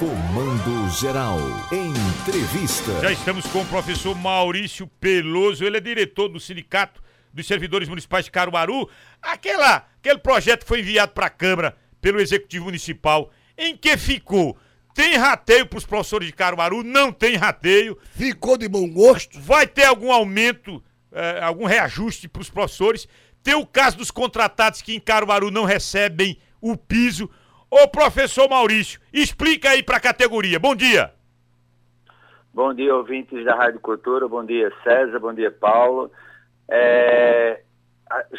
Comando 0.00 0.88
Geral. 0.98 1.38
Entrevista. 1.70 3.02
Já 3.02 3.12
estamos 3.12 3.44
com 3.48 3.60
o 3.60 3.66
professor 3.66 4.16
Maurício 4.16 4.86
Peloso, 4.86 5.62
ele 5.62 5.76
é 5.76 5.80
diretor 5.80 6.26
do 6.26 6.40
Sindicato 6.40 7.02
dos 7.34 7.46
Servidores 7.46 7.86
Municipais 7.86 8.24
de 8.24 8.30
Caruaru. 8.30 8.88
Aquela, 9.20 9.86
aquele 9.98 10.18
projeto 10.18 10.64
foi 10.64 10.80
enviado 10.80 11.12
para 11.12 11.26
a 11.26 11.30
Câmara 11.30 11.76
pelo 12.00 12.18
Executivo 12.18 12.64
Municipal. 12.64 13.30
Em 13.58 13.76
que 13.76 13.94
ficou? 13.98 14.56
Tem 14.94 15.18
rateio 15.18 15.66
para 15.66 15.76
os 15.76 15.84
professores 15.84 16.28
de 16.28 16.32
Caruaru? 16.32 16.82
Não 16.82 17.12
tem 17.12 17.36
rateio. 17.36 17.98
Ficou 18.12 18.56
de 18.56 18.68
bom 18.68 18.88
gosto? 18.90 19.38
Vai 19.38 19.66
ter 19.66 19.84
algum 19.84 20.10
aumento, 20.10 20.82
eh, 21.12 21.40
algum 21.42 21.66
reajuste 21.66 22.26
para 22.26 22.40
os 22.40 22.48
professores? 22.48 23.06
Tem 23.42 23.54
o 23.54 23.66
caso 23.66 23.98
dos 23.98 24.10
contratados 24.10 24.80
que 24.80 24.94
em 24.94 25.00
Caruaru 25.00 25.50
não 25.50 25.66
recebem 25.66 26.38
o 26.58 26.74
piso. 26.74 27.28
Ô 27.70 27.86
professor 27.86 28.48
Maurício, 28.48 29.00
explica 29.12 29.70
aí 29.70 29.82
para 29.82 29.98
a 29.98 30.00
categoria. 30.00 30.58
Bom 30.58 30.74
dia. 30.74 31.12
Bom 32.52 32.74
dia, 32.74 32.92
ouvintes 32.96 33.44
da 33.44 33.54
Rádio 33.54 33.78
Cultura. 33.78 34.26
Bom 34.26 34.44
dia, 34.44 34.72
César. 34.82 35.20
Bom 35.20 35.32
dia, 35.32 35.52
Paulo. 35.52 36.10
É, 36.68 37.62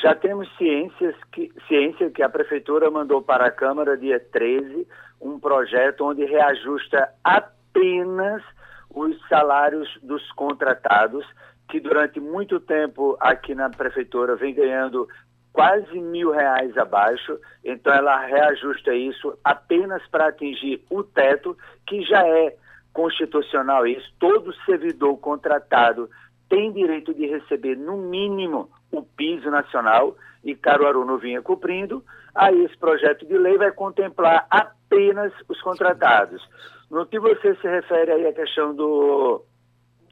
já 0.01 0.13
temos 0.13 0.49
ciências 0.57 1.15
que, 1.31 1.49
ciência 1.67 2.09
que 2.09 2.21
a 2.21 2.27
Prefeitura 2.27 2.91
mandou 2.91 3.21
para 3.21 3.45
a 3.45 3.51
Câmara 3.51 3.97
dia 3.97 4.19
13 4.19 4.85
um 5.21 5.39
projeto 5.39 6.03
onde 6.03 6.25
reajusta 6.25 7.09
apenas 7.23 8.43
os 8.89 9.15
salários 9.29 9.87
dos 10.03 10.29
contratados, 10.33 11.25
que 11.69 11.79
durante 11.79 12.19
muito 12.19 12.59
tempo 12.59 13.15
aqui 13.19 13.55
na 13.55 13.69
Prefeitura 13.69 14.35
vem 14.35 14.53
ganhando 14.53 15.07
quase 15.53 15.99
mil 15.99 16.31
reais 16.31 16.77
abaixo, 16.77 17.37
então 17.63 17.93
ela 17.93 18.25
reajusta 18.25 18.93
isso 18.93 19.37
apenas 19.43 20.01
para 20.07 20.27
atingir 20.27 20.83
o 20.89 21.03
teto, 21.03 21.57
que 21.85 22.03
já 22.03 22.25
é 22.25 22.55
constitucional 22.93 23.85
isso. 23.85 24.11
Todo 24.19 24.53
servidor 24.65 25.17
contratado 25.17 26.09
tem 26.49 26.71
direito 26.71 27.13
de 27.13 27.25
receber, 27.27 27.77
no 27.77 27.97
mínimo, 27.97 28.69
o 28.91 29.01
piso 29.01 29.49
nacional, 29.49 30.15
e 30.43 30.55
Caruaru 30.55 31.05
não 31.05 31.17
vinha 31.17 31.41
cumprindo. 31.41 32.03
Aí 32.33 32.65
esse 32.65 32.77
projeto 32.77 33.25
de 33.25 33.37
lei 33.37 33.57
vai 33.57 33.71
contemplar 33.71 34.45
apenas 34.49 35.31
os 35.47 35.61
contratados. 35.61 36.41
No 36.89 37.05
que 37.05 37.19
você 37.19 37.55
se 37.55 37.67
refere 37.67 38.11
aí 38.11 38.27
à 38.27 38.33
questão 38.33 38.75
do, 38.75 39.43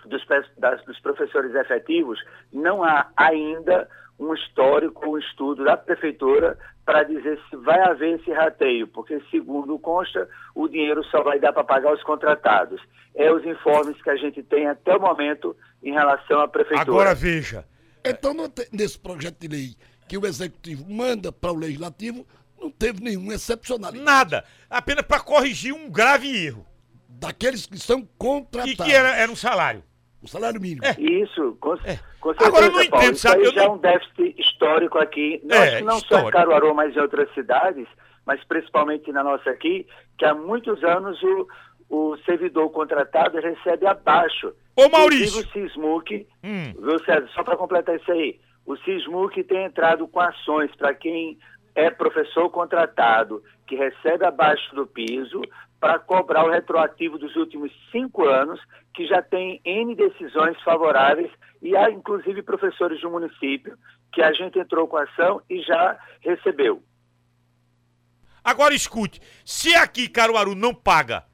dos, 0.05 0.25
das, 0.57 0.83
dos 0.85 0.99
professores 0.99 1.53
efetivos, 1.55 2.19
não 2.51 2.83
há 2.83 3.07
ainda 3.15 3.87
um 4.19 4.33
histórico, 4.33 5.09
um 5.09 5.17
estudo 5.17 5.63
da 5.63 5.77
prefeitura 5.77 6.57
para 6.85 7.03
dizer 7.03 7.39
se 7.49 7.55
vai 7.55 7.79
haver 7.79 8.19
esse 8.19 8.31
rateio, 8.31 8.87
porque 8.87 9.21
segundo 9.31 9.77
consta, 9.79 10.27
o 10.53 10.67
dinheiro 10.67 11.03
só 11.05 11.23
vai 11.23 11.39
dar 11.39 11.53
para 11.53 11.63
pagar 11.63 11.93
os 11.93 12.03
contratados. 12.03 12.81
É 13.15 13.31
os 13.31 13.45
informes 13.45 14.01
que 14.01 14.09
a 14.09 14.15
gente 14.15 14.43
tem 14.43 14.67
até 14.67 14.95
o 14.95 14.99
momento 14.99 15.55
em 15.81 15.93
relação 15.93 16.39
à 16.41 16.47
prefeitura. 16.47 16.81
Agora 16.81 17.15
veja. 17.15 17.65
Então, 18.03 18.33
nesse 18.71 18.97
projeto 18.99 19.39
de 19.39 19.47
lei 19.47 19.75
que 20.07 20.17
o 20.17 20.25
executivo 20.25 20.89
manda 20.89 21.31
para 21.31 21.51
o 21.51 21.55
legislativo, 21.55 22.25
não 22.59 22.71
teve 22.71 23.01
nenhum 23.03 23.31
excepcional. 23.31 23.91
Nada. 23.93 24.43
Apenas 24.69 25.05
para 25.05 25.19
corrigir 25.19 25.73
um 25.73 25.89
grave 25.89 26.45
erro. 26.45 26.65
Daqueles 27.07 27.65
que 27.65 27.77
são 27.77 28.07
contratados. 28.17 28.73
E 28.73 28.75
que 28.75 28.91
era, 28.91 29.15
era 29.15 29.31
um 29.31 29.35
salário. 29.35 29.83
O 30.21 30.27
salário 30.27 30.59
mínimo. 30.59 30.81
É. 30.85 30.99
Isso, 30.99 31.57
com, 31.61 31.73
É. 31.75 31.97
com 32.19 32.29
certeza, 32.33 32.47
Agora, 32.49 32.65
eu 32.65 32.71
não 32.71 32.85
Paulo. 32.89 33.03
entendo, 33.05 33.13
Isso 33.13 33.21
sabe, 33.27 33.37
aí 33.41 33.45
eu 33.45 33.53
já 33.53 33.63
é 33.63 33.65
não- 33.67 33.73
um 33.75 33.77
déficit 33.77 34.35
histórico 34.41 34.97
aqui, 34.97 35.41
não, 35.43 35.55
É, 35.57 35.77
que 35.77 35.83
não 35.83 35.91
só 35.93 35.97
histórico. 35.99 36.29
em 36.29 36.31
Caruaru, 36.31 36.75
mas 36.75 36.95
em 36.95 36.99
outras 36.99 37.33
cidades, 37.33 37.87
mas 38.25 38.43
principalmente 38.43 39.11
na 39.11 39.23
nossa 39.23 39.49
aqui, 39.49 39.87
que 40.17 40.25
há 40.25 40.33
muitos 40.35 40.83
anos 40.83 41.17
o, 41.23 41.47
o 41.89 42.17
servidor 42.25 42.69
contratado 42.71 43.39
recebe 43.39 43.87
abaixo. 43.87 44.53
Ô, 44.75 44.89
Maurício. 44.89 45.39
Inclusive 45.39 45.65
o 45.65 45.69
Sismuc, 45.69 46.27
Hum. 46.43 46.73
viu, 46.79 46.99
César, 47.05 47.27
só 47.33 47.43
para 47.43 47.57
completar 47.57 47.95
isso 47.95 48.11
aí, 48.11 48.39
o 48.65 48.75
Sismuc 48.77 49.41
tem 49.45 49.63
entrado 49.65 50.07
com 50.07 50.19
ações 50.19 50.69
para 50.75 50.93
quem 50.93 51.37
é 51.75 51.89
professor 51.89 52.49
contratado, 52.49 53.41
que 53.65 53.75
recebe 53.75 54.25
abaixo 54.25 54.75
do 54.75 54.85
piso, 54.85 55.41
para 55.79 55.99
cobrar 55.99 56.45
o 56.45 56.51
retroativo 56.51 57.17
dos 57.17 57.35
últimos 57.35 57.71
cinco 57.91 58.25
anos, 58.25 58.59
que 58.93 59.07
já 59.07 59.21
tem 59.21 59.61
N 59.63 59.95
decisões 59.95 60.61
favoráveis, 60.63 61.31
e 61.61 61.75
há 61.75 61.89
inclusive 61.89 62.41
professores 62.41 62.99
do 63.01 63.09
município 63.09 63.77
que 64.11 64.21
a 64.21 64.33
gente 64.33 64.57
entrou 64.57 64.87
com 64.87 64.97
ação 64.97 65.41
e 65.49 65.61
já 65.61 65.97
recebeu. 66.21 66.83
Agora 68.43 68.73
escute, 68.73 69.21
se 69.45 69.75
aqui 69.75 70.07
Caruaru 70.07 70.55
não 70.55 70.73
paga 70.73 71.25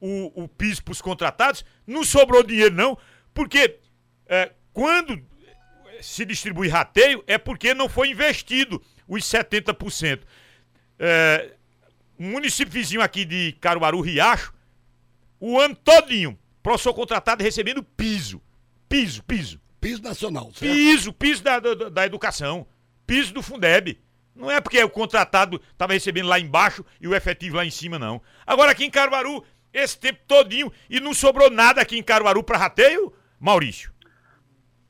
o, 0.00 0.44
o 0.44 0.48
piso 0.48 0.84
para 0.84 0.92
os 0.92 1.02
contratados, 1.02 1.64
não 1.86 2.04
sobrou 2.04 2.42
dinheiro 2.42 2.74
não, 2.74 2.96
porque 3.34 3.78
é, 4.26 4.52
quando 4.72 5.20
se 6.00 6.24
distribui 6.24 6.68
rateio 6.68 7.22
é 7.26 7.36
porque 7.36 7.74
não 7.74 7.88
foi 7.88 8.10
investido 8.10 8.80
os 9.06 9.24
70%. 9.24 10.22
É, 10.98 11.56
um 12.20 12.32
município 12.32 12.70
vizinho 12.70 13.00
aqui 13.00 13.24
de 13.24 13.52
Caruaru, 13.62 14.02
Riacho, 14.02 14.52
o 15.40 15.58
ano 15.58 15.74
todinho, 15.74 16.38
professor 16.62 16.92
contratado 16.92 17.42
recebendo 17.42 17.82
piso, 17.82 18.42
piso, 18.86 19.24
piso. 19.24 19.58
Piso 19.80 20.02
nacional, 20.02 20.52
certo? 20.52 20.70
Piso, 20.70 21.12
piso 21.14 21.42
da, 21.42 21.58
da, 21.58 21.88
da 21.88 22.04
educação. 22.04 22.66
Piso 23.06 23.32
do 23.32 23.42
Fundeb. 23.42 23.98
Não 24.36 24.50
é 24.50 24.60
porque 24.60 24.84
o 24.84 24.90
contratado 24.90 25.58
estava 25.72 25.94
recebendo 25.94 26.28
lá 26.28 26.38
embaixo 26.38 26.84
e 27.00 27.08
o 27.08 27.14
efetivo 27.14 27.56
lá 27.56 27.64
em 27.64 27.70
cima, 27.70 27.98
não. 27.98 28.20
Agora 28.46 28.72
aqui 28.72 28.84
em 28.84 28.90
Caruaru, 28.90 29.42
esse 29.72 29.98
tempo 29.98 30.20
todinho, 30.28 30.70
e 30.90 31.00
não 31.00 31.14
sobrou 31.14 31.48
nada 31.48 31.80
aqui 31.80 31.98
em 31.98 32.02
Caruaru 32.02 32.44
para 32.44 32.58
rateio, 32.58 33.10
Maurício. 33.40 33.90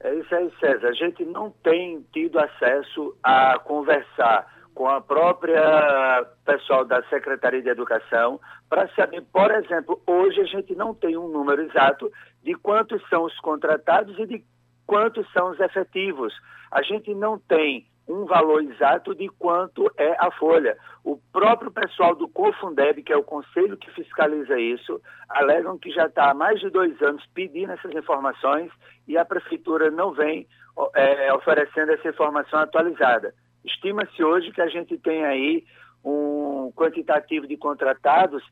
É 0.00 0.12
isso 0.16 0.34
aí, 0.34 0.50
César. 0.58 0.88
A 0.88 0.92
gente 0.92 1.24
não 1.24 1.52
tem 1.62 2.04
tido 2.12 2.40
acesso 2.40 3.16
a 3.22 3.60
conversar 3.60 4.59
com 4.80 4.88
a 4.88 4.98
própria 4.98 6.26
pessoal 6.42 6.86
da 6.86 7.02
Secretaria 7.10 7.60
de 7.60 7.68
Educação 7.68 8.40
para 8.66 8.88
saber, 8.94 9.22
por 9.30 9.50
exemplo, 9.50 10.00
hoje 10.06 10.40
a 10.40 10.44
gente 10.44 10.74
não 10.74 10.94
tem 10.94 11.18
um 11.18 11.28
número 11.28 11.60
exato 11.60 12.10
de 12.42 12.54
quantos 12.54 13.06
são 13.10 13.24
os 13.24 13.38
contratados 13.40 14.18
e 14.18 14.24
de 14.24 14.42
quantos 14.86 15.30
são 15.34 15.50
os 15.50 15.60
efetivos. 15.60 16.32
A 16.70 16.80
gente 16.80 17.14
não 17.14 17.38
tem 17.38 17.86
um 18.08 18.24
valor 18.24 18.62
exato 18.62 19.14
de 19.14 19.28
quanto 19.28 19.84
é 19.98 20.16
a 20.18 20.30
folha. 20.30 20.78
O 21.04 21.18
próprio 21.30 21.70
pessoal 21.70 22.14
do 22.14 22.26
COFUNDEB, 22.26 23.02
que 23.02 23.12
é 23.12 23.16
o 23.18 23.22
conselho 23.22 23.76
que 23.76 23.90
fiscaliza 23.90 24.58
isso, 24.58 24.98
alegam 25.28 25.76
que 25.76 25.90
já 25.90 26.06
está 26.06 26.30
há 26.30 26.34
mais 26.34 26.58
de 26.58 26.70
dois 26.70 26.98
anos 27.02 27.22
pedindo 27.34 27.70
essas 27.70 27.92
informações 27.92 28.72
e 29.06 29.18
a 29.18 29.26
prefeitura 29.26 29.90
não 29.90 30.12
vem 30.12 30.48
é, 30.94 31.34
oferecendo 31.34 31.92
essa 31.92 32.08
informação 32.08 32.60
atualizada. 32.60 33.34
Estima-se 33.64 34.22
hoje 34.22 34.50
que 34.52 34.60
a 34.60 34.68
gente 34.68 34.96
tem 34.98 35.24
aí 35.24 35.64
um 36.04 36.72
quantitativo 36.74 37.46
de 37.46 37.56
contratados, 37.56 38.42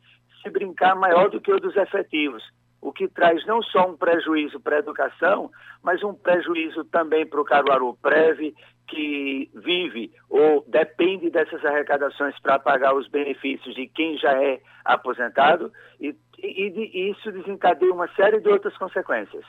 se 0.42 0.50
brincar, 0.50 0.94
maior 0.94 1.30
do 1.30 1.40
que 1.40 1.52
o 1.52 1.58
dos 1.60 1.76
efetivos 1.76 2.42
o 2.80 2.92
que 2.92 3.08
traz 3.08 3.44
não 3.44 3.60
só 3.60 3.90
um 3.90 3.96
prejuízo 3.96 4.60
para 4.60 4.76
a 4.76 4.78
educação, 4.78 5.50
mas 5.82 6.00
um 6.04 6.14
prejuízo 6.14 6.84
também 6.84 7.26
para 7.26 7.40
o 7.40 7.44
Caruaru 7.44 7.98
Preve, 8.00 8.54
que 8.86 9.50
vive 9.52 10.12
ou 10.30 10.64
depende 10.68 11.28
dessas 11.28 11.64
arrecadações 11.64 12.38
para 12.40 12.58
pagar 12.58 12.94
os 12.94 13.08
benefícios 13.08 13.74
de 13.74 13.88
quem 13.88 14.16
já 14.16 14.32
é 14.40 14.60
aposentado, 14.84 15.72
e, 16.00 16.14
e, 16.38 16.90
e 16.94 17.10
isso 17.10 17.32
desencadeia 17.32 17.92
uma 17.92 18.06
série 18.14 18.40
de 18.40 18.48
outras 18.48 18.76
consequências. 18.78 19.44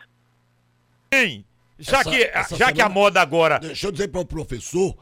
Bem, 1.11 1.45
já, 1.77 1.99
Essa- 1.99 2.09
que, 2.09 2.23
essa 2.23 2.55
já 2.57 2.65
que 2.73 2.81
a 2.81 2.85
semana- 2.85 2.93
moda 2.95 3.21
agora. 3.21 3.59
Deixa 3.59 3.87
eu 3.87 3.91
dizer 3.91 4.07
para 4.09 4.21
o 4.21 4.25
professor, 4.25 4.95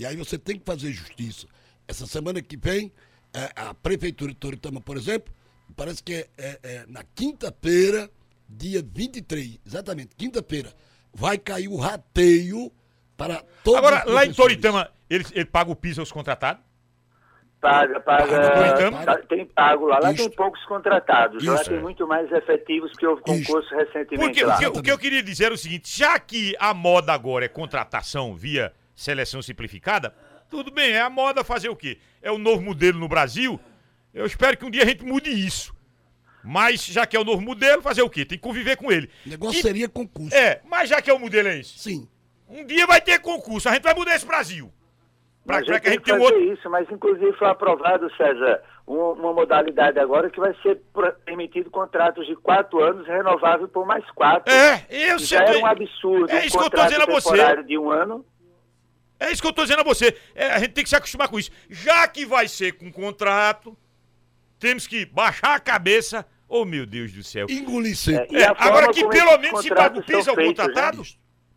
e 0.00 0.06
aí 0.06 0.16
você 0.16 0.38
tem 0.38 0.58
que 0.58 0.64
fazer 0.64 0.90
justiça. 0.92 1.46
Essa 1.86 2.06
semana 2.06 2.40
que 2.40 2.56
vem, 2.56 2.90
é, 3.34 3.50
a 3.54 3.74
Prefeitura 3.74 4.32
de 4.32 4.38
Toritama, 4.38 4.80
por 4.80 4.96
exemplo, 4.96 5.32
parece 5.76 6.02
que 6.02 6.14
é, 6.14 6.28
é- 6.38 6.58
é 6.62 6.84
na 6.88 7.02
quinta-feira, 7.14 8.10
dia 8.48 8.82
23, 8.82 9.58
exatamente, 9.66 10.16
quinta-feira, 10.16 10.72
vai 11.12 11.36
cair 11.36 11.68
o 11.68 11.76
rateio 11.76 12.72
para 13.16 13.44
todos 13.62 13.78
Agora, 13.78 14.02
lá 14.06 14.24
em. 14.24 14.32
Toritama, 14.32 14.90
ele, 15.10 15.24
ele 15.32 15.44
paga 15.44 15.70
o 15.70 15.76
piso 15.76 16.00
aos 16.00 16.10
contratados? 16.10 16.62
Paga, 17.60 18.00
Paga, 18.00 18.26
paga, 18.26 19.04
tá- 19.04 19.18
tem 19.28 19.44
pago 19.44 19.84
lá. 19.86 19.98
Lá 20.00 20.12
Isso. 20.12 20.26
tem 20.26 20.34
poucos 20.34 20.64
contratados, 20.64 21.44
lá 21.44 21.56
Isso. 21.56 21.68
tem 21.68 21.78
muito 21.78 22.06
mais 22.06 22.32
efetivos 22.32 22.90
que 22.96 23.06
houve 23.06 23.20
Isso. 23.28 23.46
concurso 23.52 23.74
recentemente 23.74 24.16
Porque 24.18 24.44
lá. 24.46 24.54
o 24.56 24.58
que, 24.58 24.66
o 24.78 24.82
que 24.82 24.90
eu 24.90 24.96
queria 24.98 25.22
dizer 25.22 25.44
era 25.46 25.54
o 25.54 25.58
seguinte: 25.58 25.94
já 25.98 26.18
que 26.18 26.56
a 26.58 26.72
moda 26.72 27.12
agora 27.12 27.44
é 27.44 27.48
contratação 27.48 28.34
via 28.34 28.72
seleção 29.04 29.40
simplificada, 29.40 30.14
tudo 30.50 30.70
bem, 30.70 30.92
é 30.92 31.00
a 31.00 31.08
moda 31.10 31.42
fazer 31.42 31.68
o 31.68 31.76
quê? 31.76 31.98
É 32.20 32.30
o 32.30 32.38
novo 32.38 32.60
modelo 32.62 32.98
no 32.98 33.08
Brasil. 33.08 33.58
Eu 34.12 34.26
espero 34.26 34.56
que 34.56 34.64
um 34.64 34.70
dia 34.70 34.82
a 34.82 34.86
gente 34.86 35.04
mude 35.04 35.30
isso. 35.30 35.74
Mas 36.44 36.84
já 36.86 37.06
que 37.06 37.16
é 37.16 37.20
o 37.20 37.24
novo 37.24 37.40
modelo, 37.42 37.80
fazer 37.82 38.02
o 38.02 38.10
quê? 38.10 38.24
Tem 38.24 38.36
que 38.38 38.42
conviver 38.42 38.76
com 38.76 38.90
ele. 38.90 39.08
O 39.26 39.30
negócio 39.30 39.58
E- 39.58 39.62
seria 39.62 39.88
concurso. 39.88 40.34
É, 40.34 40.60
mas 40.68 40.88
já 40.88 41.00
que 41.00 41.10
é 41.10 41.14
o 41.14 41.18
modelo 41.18 41.48
é 41.48 41.58
esse, 41.58 41.78
Sim. 41.78 42.08
um 42.48 42.64
dia 42.64 42.86
vai 42.86 43.00
ter 43.00 43.18
concurso, 43.20 43.68
a 43.68 43.72
gente 43.74 43.82
vai 43.82 43.94
mudar 43.94 44.14
esse 44.16 44.26
Brasil. 44.26 44.72
Pra, 45.46 45.58
a 45.58 45.64
pra 45.64 45.74
gente 45.74 45.82
que 45.82 45.88
a 45.88 45.90
tem 45.90 45.98
gente 45.98 46.12
um 46.12 46.14
fazer 46.24 46.24
outro. 46.34 46.52
isso, 46.52 46.70
mas 46.70 46.90
inclusive 46.90 47.32
foi 47.38 47.48
aprovado, 47.48 48.10
César, 48.16 48.62
um- 48.86 49.12
uma 49.12 49.32
modalidade 49.32 49.98
agora 49.98 50.28
que 50.30 50.38
vai 50.40 50.54
ser 50.62 50.80
permitido 51.24 51.70
contratos 51.70 52.26
de 52.26 52.34
quatro 52.36 52.82
anos 52.82 53.06
renovável 53.06 53.68
por 53.68 53.86
mais 53.86 54.04
quatro. 54.10 54.52
É, 54.52 54.84
eu 54.90 55.18
sei. 55.18 55.38
Já 55.38 55.44
era 55.44 55.58
um 55.58 55.66
absurdo. 55.66 56.30
É 56.30 56.36
um 56.36 56.44
isso 56.44 56.58
que 56.58 56.64
eu 56.64 56.70
tô 56.70 56.70
contrato 56.70 56.88
dizendo 56.88 57.02
a 57.10 57.14
você. 57.14 57.30
temporário 57.30 57.64
de 57.64 57.78
um 57.78 57.90
ano. 57.90 58.24
É 59.20 59.30
isso 59.30 59.42
que 59.42 59.46
eu 59.46 59.52
tô 59.52 59.62
dizendo 59.62 59.80
a 59.80 59.84
você. 59.84 60.16
É, 60.34 60.50
a 60.50 60.58
gente 60.58 60.72
tem 60.72 60.82
que 60.82 60.88
se 60.90 60.96
acostumar 60.96 61.28
com 61.28 61.38
isso. 61.38 61.50
Já 61.68 62.08
que 62.08 62.24
vai 62.24 62.48
ser 62.48 62.72
com 62.72 62.90
contrato, 62.90 63.76
temos 64.58 64.86
que 64.86 65.04
baixar 65.04 65.54
a 65.54 65.60
cabeça. 65.60 66.26
Oh, 66.48 66.64
meu 66.64 66.86
Deus 66.86 67.12
do 67.12 67.22
céu. 67.22 67.46
Engolir 67.48 67.94
seco. 67.96 68.34
É, 68.34 68.46
forma 68.46 68.64
agora 68.64 68.92
que 68.92 69.06
pelo 69.06 69.36
menos 69.38 69.60
se 69.62 69.68
paga 69.68 69.98
o 69.98 70.02
piso 70.02 70.30
ao 70.30 70.34
feitos, 70.36 70.64
contratado, 70.64 70.98
né? 70.98 71.04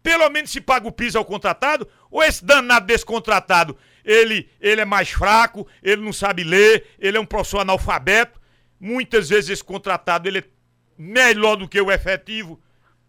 pelo 0.04 0.30
menos 0.30 0.52
se 0.52 0.60
paga 0.62 0.88
o 0.88 0.92
piso 0.92 1.18
ao 1.18 1.24
contratado, 1.26 1.88
ou 2.12 2.22
esse 2.22 2.44
danado 2.44 2.86
desse 2.86 3.06
contratado, 3.06 3.78
ele, 4.04 4.50
ele 4.60 4.82
é 4.82 4.86
mais 4.86 5.10
fraco, 5.10 5.66
ele 5.82 6.02
não 6.02 6.12
sabe 6.14 6.44
ler, 6.44 6.86
ele 7.00 7.18
é 7.18 7.20
um 7.20 7.26
professor 7.26 7.60
analfabeto, 7.60 8.40
muitas 8.78 9.30
vezes 9.30 9.50
esse 9.50 9.64
contratado 9.64 10.28
ele 10.28 10.40
é 10.40 10.44
melhor 10.98 11.56
do 11.56 11.68
que 11.68 11.80
o 11.82 11.90
efetivo, 11.92 12.62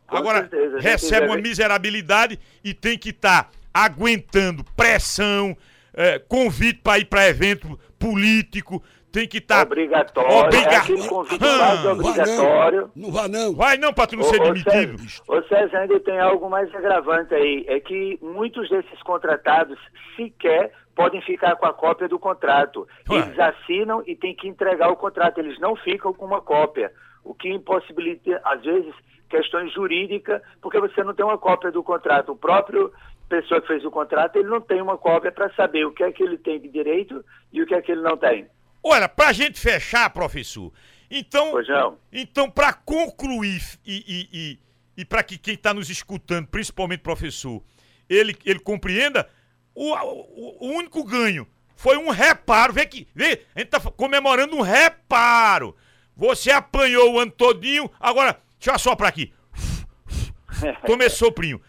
Com 0.06 0.16
agora 0.16 0.38
certeza, 0.48 0.80
gente 0.80 0.82
recebe 0.84 1.26
uma 1.26 1.36
deve- 1.36 1.48
miserabilidade 1.48 2.38
e 2.62 2.72
tem 2.72 2.96
que 2.96 3.10
estar 3.10 3.50
aguentando 3.74 4.64
pressão, 4.76 5.56
eh, 5.92 6.18
convite 6.28 6.80
para 6.80 6.98
ir 7.00 7.06
para 7.06 7.28
evento 7.28 7.78
político, 7.98 8.82
tem 9.10 9.28
que 9.28 9.38
estar... 9.38 9.62
Obrigatório. 9.66 10.30
Obriga- 10.38 10.70
É 10.70 10.76
aquele 10.76 11.06
convite 11.08 11.44
Ah, 11.44 11.58
quase 11.58 11.84
Não 11.84 11.92
obrigatório. 11.92 12.80
não. 12.96 13.04
Não 13.04 13.12
vá 13.12 13.28
não. 13.28 13.54
Vai 13.54 13.76
não 13.76 13.92
para 13.92 14.06
tu 14.08 14.16
não 14.16 14.24
Ô, 14.24 14.28
ser 14.28 14.40
demitido. 14.40 14.96
Ô 15.28 15.42
César, 15.44 15.78
ainda 15.78 16.00
tem 16.00 16.18
algo 16.18 16.48
mais 16.50 16.72
agravante 16.74 17.32
aí. 17.34 17.64
É 17.68 17.78
que 17.78 18.18
muitos 18.22 18.68
desses 18.68 19.00
contratados 19.02 19.78
sequer 20.16 20.72
podem 20.96 21.20
ficar 21.22 21.54
com 21.56 21.66
a 21.66 21.72
cópia 21.72 22.08
do 22.08 22.18
contrato. 22.18 22.88
Ué. 23.08 23.18
Eles 23.20 23.38
assinam 23.38 24.02
e 24.06 24.16
têm 24.16 24.34
que 24.34 24.48
entregar 24.48 24.88
o 24.90 24.96
contrato. 24.96 25.38
Eles 25.38 25.58
não 25.60 25.76
ficam 25.76 26.12
com 26.12 26.24
uma 26.24 26.40
cópia. 26.40 26.90
O 27.22 27.32
que 27.34 27.48
impossibilita, 27.48 28.40
às 28.44 28.62
vezes, 28.62 28.92
questões 29.30 29.72
jurídicas, 29.72 30.42
porque 30.60 30.78
você 30.80 31.02
não 31.04 31.14
tem 31.14 31.24
uma 31.24 31.38
cópia 31.38 31.70
do 31.70 31.82
contrato. 31.84 32.32
O 32.32 32.36
próprio 32.36 32.92
pessoa 33.28 33.60
que 33.60 33.66
fez 33.66 33.84
o 33.84 33.90
contrato, 33.90 34.36
ele 34.36 34.48
não 34.48 34.60
tem 34.60 34.80
uma 34.80 34.96
cópia 34.98 35.32
para 35.32 35.52
saber 35.54 35.84
o 35.86 35.92
que 35.92 36.02
é 36.02 36.12
que 36.12 36.22
ele 36.22 36.38
tem 36.38 36.60
de 36.60 36.68
direito 36.68 37.24
e 37.52 37.62
o 37.62 37.66
que 37.66 37.74
é 37.74 37.82
que 37.82 37.92
ele 37.92 38.02
não 38.02 38.16
tem. 38.16 38.46
Olha, 38.82 39.08
pra 39.08 39.32
gente 39.32 39.58
fechar, 39.58 40.10
professor, 40.10 40.72
então, 41.10 41.52
Pois 41.52 41.68
não. 41.68 41.98
então 42.12 42.50
para 42.50 42.72
concluir 42.72 43.62
e, 43.84 44.04
e, 44.06 44.28
e, 44.32 44.58
e 44.98 45.04
para 45.04 45.22
que 45.22 45.38
quem 45.38 45.54
está 45.54 45.72
nos 45.72 45.88
escutando, 45.88 46.46
principalmente 46.48 47.00
professor, 47.00 47.62
ele, 48.08 48.36
ele 48.44 48.58
compreenda, 48.58 49.28
o, 49.74 49.92
o, 49.92 50.66
o 50.66 50.68
único 50.72 51.04
ganho 51.04 51.46
foi 51.76 51.96
um 51.96 52.10
reparo. 52.10 52.72
Vê 52.72 52.86
que, 52.86 53.08
vê, 53.14 53.42
a 53.54 53.60
gente 53.60 53.70
tá 53.70 53.80
comemorando 53.80 54.56
um 54.56 54.60
reparo. 54.60 55.76
Você 56.16 56.50
apanhou 56.50 57.12
o 57.14 57.18
ano 57.18 57.30
todinho, 57.30 57.90
agora, 57.98 58.38
deixa 58.58 58.70
eu 58.70 58.74
assoprar 58.74 59.08
aqui. 59.08 59.32
Tome 60.86 61.04
esse 61.04 61.16
soprinho. 61.16 61.60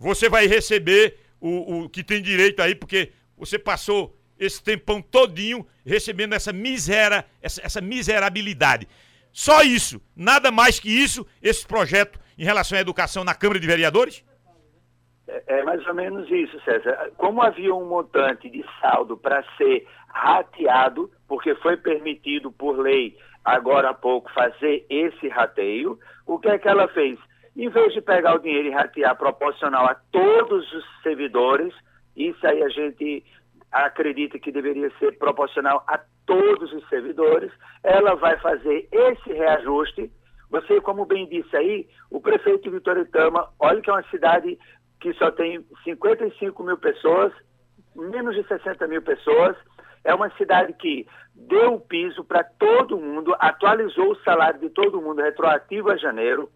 Você 0.00 0.30
vai 0.30 0.46
receber 0.46 1.18
o, 1.38 1.84
o 1.84 1.88
que 1.90 2.02
tem 2.02 2.22
direito 2.22 2.62
aí, 2.62 2.74
porque 2.74 3.12
você 3.36 3.58
passou 3.58 4.16
esse 4.38 4.62
tempão 4.62 5.02
todinho 5.02 5.66
recebendo 5.84 6.34
essa 6.34 6.54
misera, 6.54 7.26
essa, 7.42 7.60
essa 7.62 7.80
miserabilidade. 7.82 8.88
Só 9.30 9.62
isso, 9.62 10.00
nada 10.16 10.50
mais 10.50 10.80
que 10.80 10.88
isso, 10.88 11.26
esse 11.42 11.66
projeto 11.66 12.18
em 12.38 12.44
relação 12.44 12.78
à 12.78 12.80
educação 12.80 13.24
na 13.24 13.34
Câmara 13.34 13.60
de 13.60 13.66
Vereadores? 13.66 14.24
É 15.28 15.58
é 15.58 15.62
mais 15.62 15.86
ou 15.86 15.94
menos 15.94 16.28
isso, 16.30 16.58
César. 16.64 17.12
Como 17.18 17.42
havia 17.42 17.74
um 17.74 17.86
montante 17.86 18.48
de 18.48 18.64
saldo 18.80 19.18
para 19.18 19.44
ser 19.58 19.86
rateado, 20.08 21.10
porque 21.28 21.54
foi 21.56 21.76
permitido 21.76 22.50
por 22.50 22.78
lei 22.78 23.16
agora 23.44 23.90
há 23.90 23.94
pouco 23.94 24.32
fazer 24.32 24.86
esse 24.88 25.28
rateio, 25.28 25.98
o 26.26 26.38
que 26.38 26.48
é 26.48 26.58
que 26.58 26.68
ela 26.68 26.88
fez? 26.88 27.18
Em 27.56 27.68
vez 27.68 27.92
de 27.92 28.00
pegar 28.00 28.36
o 28.36 28.38
dinheiro 28.38 28.68
e 28.68 28.72
ratear 28.72 29.16
proporcional 29.16 29.86
a 29.86 29.94
todos 29.94 30.72
os 30.72 30.84
servidores, 31.02 31.74
isso 32.16 32.46
aí 32.46 32.62
a 32.62 32.68
gente 32.68 33.24
acredita 33.70 34.38
que 34.38 34.50
deveria 34.50 34.90
ser 34.98 35.16
proporcional 35.18 35.84
a 35.86 36.00
todos 36.26 36.72
os 36.72 36.88
servidores, 36.88 37.52
ela 37.82 38.14
vai 38.14 38.38
fazer 38.38 38.88
esse 38.90 39.32
reajuste. 39.32 40.10
Você, 40.50 40.80
como 40.80 41.04
bem 41.04 41.28
disse 41.28 41.56
aí, 41.56 41.88
o 42.10 42.20
prefeito 42.20 42.64
de 42.64 42.70
Vitoritama, 42.70 43.48
olha 43.58 43.80
que 43.80 43.90
é 43.90 43.92
uma 43.92 44.10
cidade 44.10 44.58
que 45.00 45.12
só 45.14 45.30
tem 45.30 45.64
55 45.84 46.62
mil 46.62 46.76
pessoas, 46.76 47.32
menos 47.96 48.34
de 48.34 48.46
60 48.46 48.86
mil 48.86 49.02
pessoas. 49.02 49.56
É 50.04 50.14
uma 50.14 50.30
cidade 50.36 50.72
que 50.74 51.06
deu 51.34 51.74
o 51.74 51.80
piso 51.80 52.24
para 52.24 52.42
todo 52.44 52.98
mundo, 52.98 53.34
atualizou 53.38 54.12
o 54.12 54.22
salário 54.22 54.60
de 54.60 54.70
todo 54.70 55.00
mundo 55.00 55.22
retroativo 55.22 55.90
a 55.90 55.96
janeiro, 55.96 56.50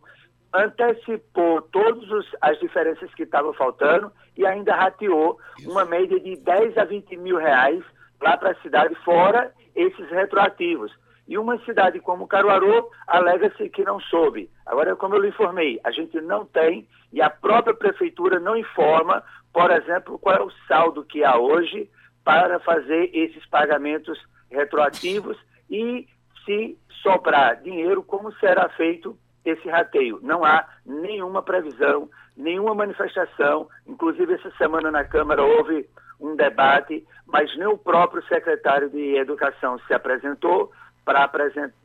antecipou 0.54 1.60
todas 1.62 2.24
as 2.40 2.58
diferenças 2.60 3.12
que 3.14 3.24
estavam 3.24 3.52
faltando 3.54 4.10
e 4.36 4.46
ainda 4.46 4.74
rateou 4.74 5.38
uma 5.66 5.84
média 5.84 6.18
de 6.20 6.36
10 6.36 6.78
a 6.78 6.84
20 6.84 7.16
mil 7.16 7.36
reais 7.36 7.82
lá 8.22 8.36
para 8.36 8.52
a 8.52 8.62
cidade, 8.62 8.94
fora 9.04 9.52
esses 9.74 10.08
retroativos. 10.10 10.92
E 11.26 11.36
uma 11.36 11.58
cidade 11.64 11.98
como 12.00 12.28
Caruaru 12.28 12.88
alega-se 13.06 13.68
que 13.70 13.82
não 13.82 13.98
soube. 13.98 14.48
Agora, 14.64 14.94
como 14.94 15.16
eu 15.16 15.22
lhe 15.22 15.28
informei, 15.28 15.80
a 15.82 15.90
gente 15.90 16.20
não 16.20 16.44
tem 16.44 16.86
e 17.12 17.20
a 17.20 17.28
própria 17.28 17.74
prefeitura 17.74 18.38
não 18.38 18.56
informa, 18.56 19.22
por 19.52 19.70
exemplo, 19.70 20.18
qual 20.18 20.36
é 20.36 20.42
o 20.42 20.52
saldo 20.68 21.04
que 21.04 21.24
há 21.24 21.36
hoje 21.36 21.90
para 22.22 22.60
fazer 22.60 23.10
esses 23.12 23.44
pagamentos 23.46 24.18
retroativos 24.50 25.36
e 25.68 26.06
se 26.44 26.78
sobrar 27.02 27.60
dinheiro, 27.62 28.02
como 28.02 28.32
será 28.34 28.68
feito 28.70 29.18
esse 29.44 29.68
rateio. 29.68 30.18
Não 30.22 30.44
há 30.44 30.64
nenhuma 30.86 31.42
previsão, 31.42 32.08
nenhuma 32.36 32.74
manifestação. 32.74 33.68
Inclusive, 33.86 34.34
essa 34.34 34.50
semana 34.58 34.90
na 34.90 35.04
Câmara 35.04 35.42
houve 35.42 35.86
um 36.20 36.34
debate, 36.36 37.04
mas 37.26 37.54
nem 37.56 37.66
o 37.66 37.76
próprio 37.78 38.22
secretário 38.26 38.88
de 38.88 39.16
Educação 39.16 39.78
se 39.86 39.92
apresentou 39.94 40.72
para 41.04 41.28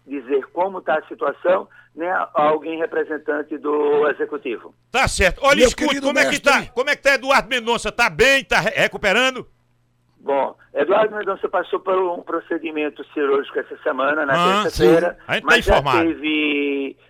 dizer 0.07 0.45
como 0.53 0.79
está 0.79 1.00
a 1.00 1.03
situação, 1.07 1.67
nem 1.94 2.09
alguém 2.33 2.77
representante 2.79 3.57
do 3.57 4.07
Executivo. 4.09 4.73
Tá 4.91 5.07
certo. 5.09 5.41
Olha, 5.44 5.57
Meu 5.57 5.67
escute, 5.67 6.00
como 6.00 6.17
é 6.17 6.23
que 6.23 6.29
mestre. 6.29 6.51
tá? 6.51 6.71
Como 6.73 6.89
é 6.89 6.95
que 6.95 7.01
tá 7.01 7.15
Eduardo 7.15 7.50
Mendonça? 7.50 7.91
Tá 7.91 8.09
bem? 8.09 8.45
Tá 8.45 8.61
re- 8.61 8.69
recuperando? 8.75 9.45
Bom, 10.21 10.56
Eduardo 10.73 11.15
Mendonça 11.15 11.50
passou 11.50 11.79
por 11.79 11.97
um 11.97 12.21
procedimento 12.21 13.03
cirúrgico 13.13 13.59
essa 13.59 13.77
semana, 13.83 14.25
na 14.25 14.33
Ah, 14.33 14.63
terça-feira, 14.63 15.13
sim. 15.17 15.23
A 15.27 15.33
gente 15.35 15.41
tá 15.44 15.47
mas 15.47 15.65
já 15.65 15.80
informado. 15.80 16.07
teve, 16.07 16.28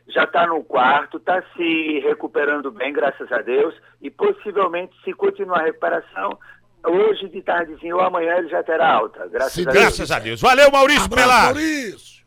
já 0.10 0.24
está 0.24 0.48
no 0.48 0.63
quarto, 0.63 1.18
está 1.18 1.42
se 1.56 2.00
recuperando 2.00 2.72
bem, 2.72 2.92
graças 2.92 3.32
a 3.32 3.42
Deus, 3.42 3.75
e 4.01 4.10
possivelmente, 4.10 4.96
se 5.04 5.13
continuar 5.13 5.62
a 5.62 5.66
recuperação, 5.66 6.38
hoje 6.86 7.28
de 7.30 7.42
tardezinho 7.42 7.98
ou 7.98 8.01
amanhã 8.01 8.38
ele 8.38 8.50
já 8.50 8.63
terá 8.63 8.92
alta, 8.92 9.28
graças 9.28 9.54
Se 9.54 9.62
a 9.62 9.72
Deus. 9.72 9.75
Graças 9.75 10.12
a 10.12 10.20
Deus. 10.20 10.42
Valeu, 10.42 10.72
Maurício 10.72 11.06
Abraço. 11.06 11.30
Maurício. 11.30 12.20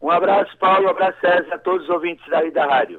Um 0.00 0.10
abraço, 0.10 0.56
Paulo, 0.58 0.86
um 0.86 0.90
abraço, 0.90 1.20
César, 1.20 1.54
a 1.54 1.58
todos 1.58 1.84
os 1.84 1.90
ouvintes 1.90 2.24
daí 2.28 2.50
da 2.50 2.66
rádio. 2.66 2.90